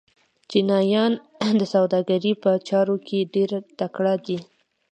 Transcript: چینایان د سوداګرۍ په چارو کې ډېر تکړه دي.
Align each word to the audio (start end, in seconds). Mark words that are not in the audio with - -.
چینایان 0.49 1.13
د 1.59 1.61
سوداګرۍ 1.73 2.33
په 2.43 2.51
چارو 2.67 2.95
کې 3.07 3.19
ډېر 3.33 3.51
تکړه 3.79 4.13
دي. 4.25 4.37